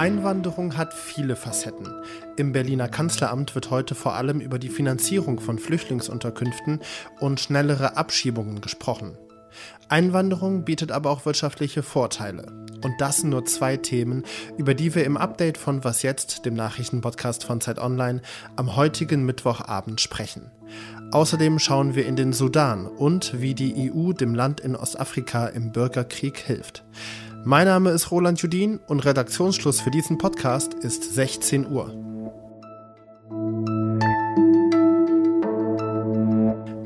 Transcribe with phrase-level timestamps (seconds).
[0.00, 1.88] Einwanderung hat viele Facetten.
[2.36, 6.78] Im Berliner Kanzleramt wird heute vor allem über die Finanzierung von Flüchtlingsunterkünften
[7.18, 9.18] und schnellere Abschiebungen gesprochen.
[9.88, 12.46] Einwanderung bietet aber auch wirtschaftliche Vorteile.
[12.82, 14.22] Und das sind nur zwei Themen,
[14.56, 18.22] über die wir im Update von Was jetzt, dem Nachrichtenpodcast von Zeit Online,
[18.54, 20.52] am heutigen Mittwochabend sprechen.
[21.12, 25.72] Außerdem schauen wir in den Sudan und wie die EU dem Land in Ostafrika im
[25.72, 26.84] Bürgerkrieg hilft.
[27.44, 32.09] Mein Name ist Roland Judin und Redaktionsschluss für diesen Podcast ist 16 Uhr.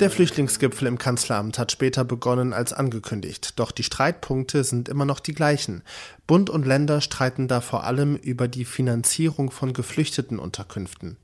[0.05, 5.19] Der Flüchtlingsgipfel im Kanzleramt hat später begonnen als angekündigt, doch die Streitpunkte sind immer noch
[5.19, 5.83] die gleichen.
[6.27, 11.17] Bund und Länder streiten da vor allem über die Finanzierung von Geflüchtetenunterkünften.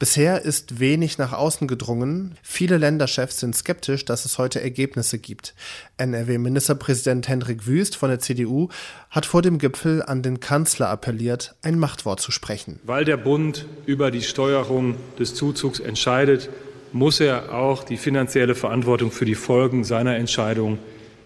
[0.00, 2.36] Bisher ist wenig nach außen gedrungen.
[2.42, 5.54] Viele Länderchefs sind skeptisch, dass es heute Ergebnisse gibt.
[5.96, 8.70] NRW-Ministerpräsident Hendrik Wüst von der CDU
[9.08, 12.80] hat vor dem Gipfel an den Kanzler appelliert, ein Machtwort zu sprechen.
[12.82, 16.50] Weil der Bund über die Steuerung des Zuzugs entscheidet,
[16.96, 20.78] muss er auch die finanzielle Verantwortung für die Folgen seiner Entscheidung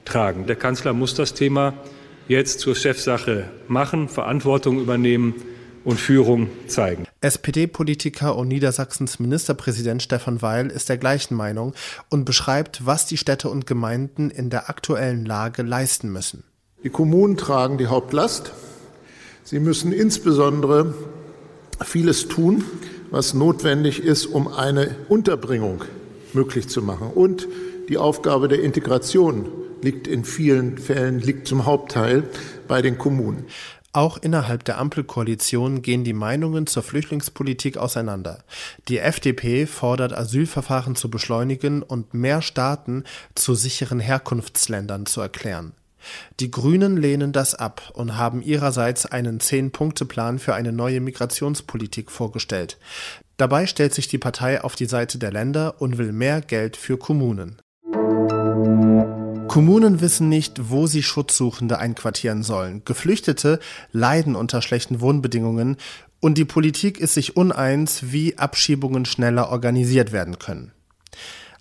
[0.05, 0.47] tragen.
[0.47, 1.75] Der Kanzler muss das Thema
[2.29, 5.35] jetzt zur Chefsache machen, Verantwortung übernehmen
[5.85, 7.07] und Führung zeigen.
[7.21, 11.73] SPD-Politiker und Niedersachsens Ministerpräsident Stefan Weil ist der gleichen Meinung
[12.09, 16.45] und beschreibt, was die Städte und Gemeinden in der aktuellen Lage leisten müssen.
[16.83, 18.53] Die Kommunen tragen die Hauptlast.
[19.45, 20.95] Sie müssen insbesondere
[21.83, 22.65] vieles tun,
[23.11, 25.85] was notwendig ist, um eine Unterbringung
[26.33, 27.09] möglich zu machen.
[27.09, 27.49] Und
[27.89, 29.47] die Aufgabe der Integration
[29.83, 32.25] liegt in vielen Fällen, liegt zum Hauptteil
[32.69, 33.47] bei den Kommunen.
[33.93, 38.45] Auch innerhalb der Ampelkoalition gehen die Meinungen zur Flüchtlingspolitik auseinander.
[38.87, 43.03] Die FDP fordert Asylverfahren zu beschleunigen und mehr Staaten
[43.35, 45.73] zu sicheren Herkunftsländern zu erklären.
[46.41, 52.79] Die Grünen lehnen das ab und haben ihrerseits einen Zehn-Punkte-Plan für eine neue Migrationspolitik vorgestellt.
[53.37, 56.99] Dabei stellt sich die Partei auf die Seite der Länder und will mehr Geld für
[56.99, 57.57] Kommunen.
[59.49, 62.83] Kommunen wissen nicht, wo sie Schutzsuchende einquartieren sollen.
[62.85, 63.59] Geflüchtete
[63.91, 65.77] leiden unter schlechten Wohnbedingungen
[66.21, 70.73] und die Politik ist sich uneins, wie Abschiebungen schneller organisiert werden können.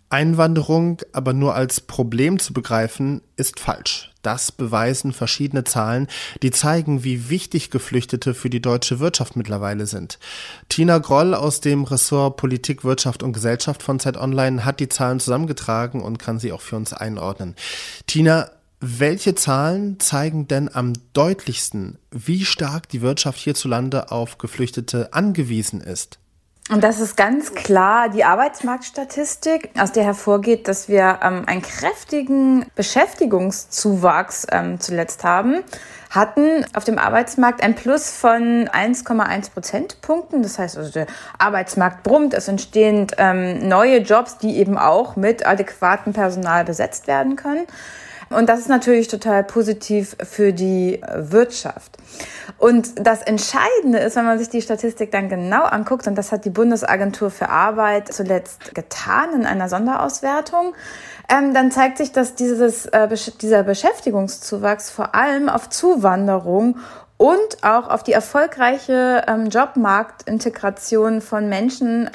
[0.10, 4.12] Einwanderung aber nur als Problem zu begreifen, ist falsch.
[4.22, 6.08] Das beweisen verschiedene Zahlen,
[6.42, 10.20] die zeigen, wie wichtig Geflüchtete für die deutsche Wirtschaft mittlerweile sind.
[10.68, 15.20] Tina Groll aus dem Ressort Politik, Wirtschaft und Gesellschaft von Zeit Online hat die Zahlen
[15.20, 17.56] zusammengetragen und kann sie auch für uns einordnen.
[18.08, 18.50] Tina,
[18.82, 26.18] welche Zahlen zeigen denn am deutlichsten, wie stark die Wirtschaft hierzulande auf Geflüchtete angewiesen ist?
[26.72, 32.64] Und das ist ganz klar die Arbeitsmarktstatistik, aus der hervorgeht, dass wir ähm, einen kräftigen
[32.76, 35.64] Beschäftigungszuwachs ähm, zuletzt haben,
[36.12, 40.44] hatten auf dem Arbeitsmarkt ein Plus von 1,1 Prozentpunkten.
[40.44, 41.08] Das heißt also, der
[41.40, 47.36] Arbeitsmarkt brummt, es entstehen ähm, neue Jobs, die eben auch mit adäquatem Personal besetzt werden
[47.36, 47.66] können.
[48.30, 51.98] Und das ist natürlich total positiv für die Wirtschaft.
[52.58, 56.46] Und das Entscheidende ist, wenn man sich die Statistik dann genau anguckt, und das hat
[56.46, 60.74] die Bundesagentur für Arbeit zuletzt getan in einer Sonderauswertung,
[61.30, 63.08] ähm, dann zeigt sich, dass dieses, äh,
[63.42, 66.78] dieser Beschäftigungszuwachs vor allem auf Zuwanderung
[67.18, 72.10] und auch auf die erfolgreiche ähm, Jobmarktintegration von Menschen äh,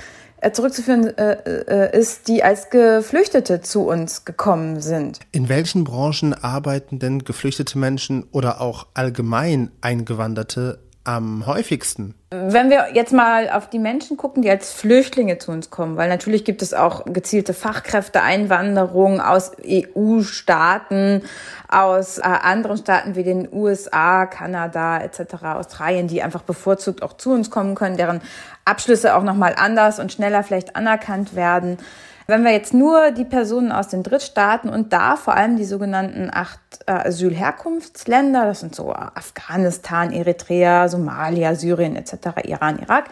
[0.53, 5.21] zurückzuführen äh, äh, ist, die als Geflüchtete zu uns gekommen sind.
[5.33, 12.15] In welchen Branchen arbeiten denn geflüchtete Menschen oder auch allgemein Eingewanderte am häufigsten?
[12.31, 16.09] Wenn wir jetzt mal auf die Menschen gucken, die als Flüchtlinge zu uns kommen, weil
[16.09, 21.23] natürlich gibt es auch gezielte Fachkräfteeinwanderung aus EU-Staaten,
[21.69, 27.33] aus äh, anderen Staaten wie den USA, Kanada etc., Australien, die einfach bevorzugt auch zu
[27.33, 28.23] uns kommen können, deren
[28.65, 31.79] Abschlüsse auch nochmal anders und schneller vielleicht anerkannt werden.
[32.27, 36.31] Wenn wir jetzt nur die Personen aus den Drittstaaten und da vor allem die sogenannten
[36.33, 43.11] acht äh, Asylherkunftsländer, das sind so Afghanistan, Eritrea, Somalia, Syrien etc., Iran, Irak,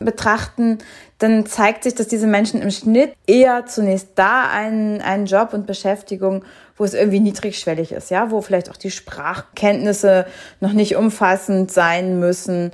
[0.00, 0.78] betrachten,
[1.18, 5.66] dann zeigt sich, dass diese Menschen im Schnitt eher zunächst da einen, einen Job und
[5.66, 6.44] Beschäftigung,
[6.76, 10.26] wo es irgendwie niedrigschwellig ist, ja, wo vielleicht auch die Sprachkenntnisse
[10.60, 12.72] noch nicht umfassend sein müssen,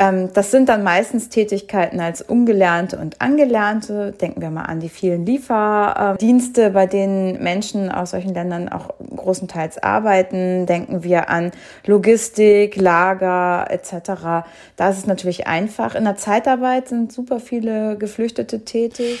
[0.00, 4.12] das sind dann meistens Tätigkeiten als Ungelernte und Angelernte.
[4.12, 9.76] Denken wir mal an die vielen Lieferdienste, bei denen Menschen aus solchen Ländern auch großenteils
[9.76, 10.64] arbeiten.
[10.64, 11.52] Denken wir an
[11.84, 14.46] Logistik, Lager etc.
[14.76, 15.94] Da ist es natürlich einfach.
[15.94, 19.20] In der Zeitarbeit sind super viele Geflüchtete tätig.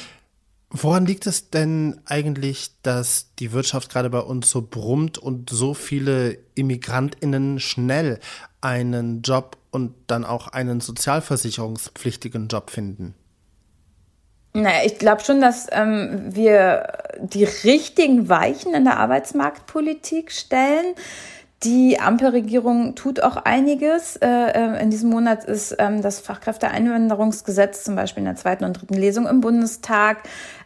[0.72, 5.74] Woran liegt es denn eigentlich, dass die Wirtschaft gerade bei uns so brummt und so
[5.74, 8.20] viele Immigrantinnen schnell
[8.60, 13.14] einen Job und dann auch einen sozialversicherungspflichtigen Job finden?
[14.52, 20.94] Naja, ich glaube schon, dass ähm, wir die richtigen Weichen in der Arbeitsmarktpolitik stellen.
[21.62, 24.16] Die Ampelregierung tut auch einiges.
[24.16, 28.80] Äh, äh, in diesem Monat ist ähm, das Fachkräfteeinwanderungsgesetz zum Beispiel in der zweiten und
[28.80, 30.22] dritten Lesung im Bundestag.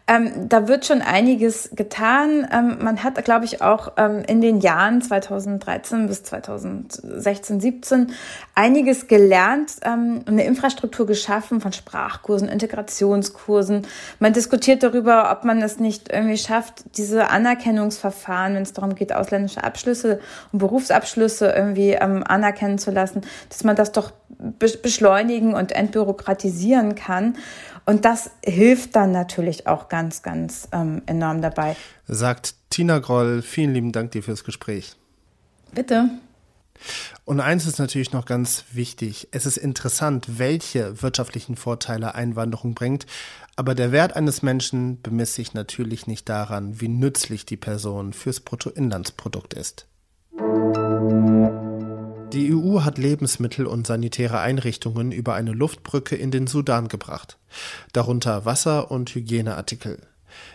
[0.07, 2.47] Ähm, da wird schon einiges getan.
[2.53, 8.13] Ähm, man hat, glaube ich, auch ähm, in den Jahren 2013 bis 2016, 17
[8.55, 13.87] einiges gelernt, ähm, eine Infrastruktur geschaffen von Sprachkursen, Integrationskursen.
[14.19, 19.15] Man diskutiert darüber, ob man es nicht irgendwie schafft, diese Anerkennungsverfahren, wenn es darum geht,
[19.15, 20.21] ausländische Abschlüsse
[20.53, 24.13] und Berufsabschlüsse irgendwie ähm, anerkennen zu lassen, dass man das doch
[24.59, 27.37] beschleunigen und entbürokratisieren kann.
[27.87, 31.77] Und das hilft dann natürlich auch ganz, ganz ähm, enorm dabei.
[32.07, 34.97] Sagt Tina Groll, vielen lieben Dank dir fürs Gespräch.
[35.75, 36.09] Bitte.
[37.25, 39.29] Und eins ist natürlich noch ganz wichtig.
[39.31, 43.07] Es ist interessant, welche wirtschaftlichen Vorteile Einwanderung bringt,
[43.57, 48.41] aber der Wert eines Menschen bemisst sich natürlich nicht daran, wie nützlich die Person fürs
[48.41, 49.87] Bruttoinlandsprodukt ist.
[52.35, 57.39] Die EU hat Lebensmittel und sanitäre Einrichtungen über eine Luftbrücke in den Sudan gebracht,
[57.93, 60.01] darunter Wasser und Hygieneartikel.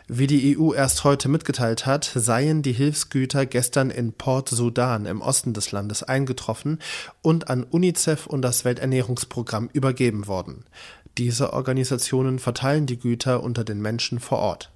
[0.10, 5.22] Wie die EU erst heute mitgeteilt hat, seien die Hilfsgüter gestern in Port Sudan im
[5.22, 6.80] Osten des Landes eingetroffen
[7.22, 10.66] und an UNICEF und das Welternährungsprogramm übergeben worden.
[11.18, 14.70] Diese Organisationen verteilen die Güter unter den Menschen vor Ort.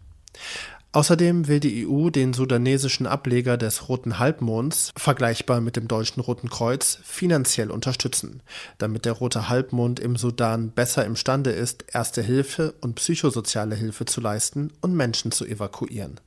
[0.95, 6.51] Außerdem will die EU den sudanesischen Ableger des Roten Halbmonds, vergleichbar mit dem deutschen Roten
[6.51, 8.43] Kreuz, finanziell unterstützen,
[8.77, 14.21] damit der Rote Halbmond im Sudan besser imstande ist, erste Hilfe und psychosoziale Hilfe zu
[14.21, 16.19] leisten und Menschen zu evakuieren.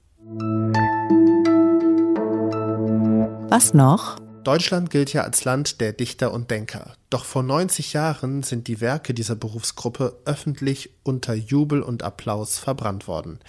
[3.49, 4.19] Was noch?
[4.43, 6.95] Deutschland gilt ja als Land der Dichter und Denker.
[7.11, 13.09] Doch vor 90 Jahren sind die Werke dieser Berufsgruppe öffentlich unter Jubel und Applaus verbrannt
[13.09, 13.41] worden.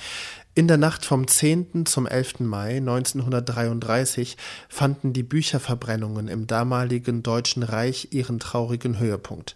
[0.58, 1.86] In der Nacht vom 10.
[1.86, 2.40] zum 11.
[2.40, 4.38] Mai 1933
[4.68, 9.56] fanden die Bücherverbrennungen im damaligen Deutschen Reich ihren traurigen Höhepunkt.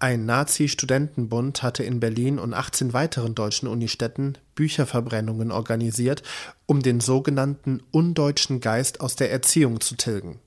[0.00, 6.24] Ein Nazi-Studentenbund hatte in Berlin und 18 weiteren deutschen Unistädten Bücherverbrennungen organisiert,
[6.66, 10.40] um den sogenannten undeutschen Geist aus der Erziehung zu tilgen.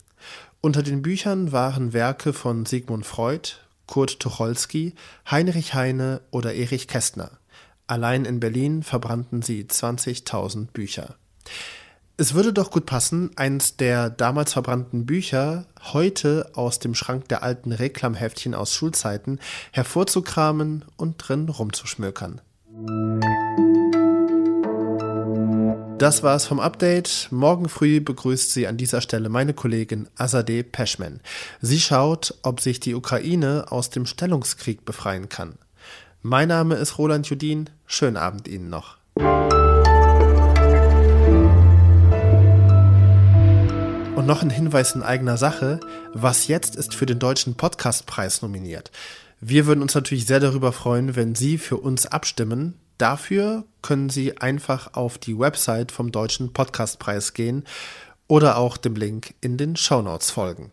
[0.60, 3.52] Unter den Büchern waren Werke von Sigmund Freud,
[3.88, 4.94] Kurt Tucholsky,
[5.32, 7.32] Heinrich Heine oder Erich Kästner.
[7.88, 11.16] Allein in Berlin verbrannten sie 20.000 Bücher.
[12.18, 17.44] Es würde doch gut passen, eins der damals verbrannten Bücher heute aus dem Schrank der
[17.44, 19.40] alten Reklamheftchen aus Schulzeiten
[19.72, 22.42] hervorzukramen und drin rumzuschmökern.
[26.00, 27.28] Das war es vom Update.
[27.32, 31.20] Morgen früh begrüßt sie an dieser Stelle meine Kollegin Azadeh Peschman.
[31.62, 35.58] Sie schaut, ob sich die Ukraine aus dem Stellungskrieg befreien kann.
[36.27, 37.69] Mein Name ist Roland Judin.
[37.86, 38.98] Schönen Abend Ihnen noch.
[44.16, 45.80] Und noch ein Hinweis in eigener Sache.
[46.13, 48.89] Was jetzt ist für den Deutschen Podcastpreis nominiert.
[49.39, 52.74] Wir würden uns natürlich sehr darüber freuen, wenn Sie für uns abstimmen.
[52.98, 57.66] Dafür können Sie einfach auf die Website vom Deutschen Podcastpreis gehen
[58.27, 60.72] oder auch dem Link in den Shownotes folgen.